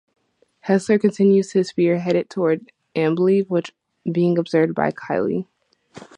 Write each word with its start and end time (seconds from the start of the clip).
Hessler 0.61 0.97
continues 0.99 1.51
his 1.51 1.67
spearhead 1.69 2.27
toward 2.27 2.71
Ambleve, 2.95 3.45
while 3.49 3.61
being 4.11 4.39
observed 4.39 4.73
by 4.73 4.89
Kiley. 4.89 5.45